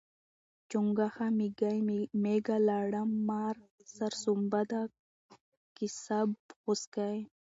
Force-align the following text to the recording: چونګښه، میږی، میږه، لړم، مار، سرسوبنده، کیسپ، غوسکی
چونګښه، 0.69 1.27
میږی، 1.37 1.77
میږه، 2.23 2.57
لړم، 2.69 3.09
مار، 3.29 3.55
سرسوبنده، 3.95 4.81
کیسپ، 5.77 6.31
غوسکی 6.61 7.17